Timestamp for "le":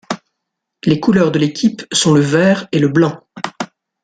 2.15-2.21, 2.79-2.87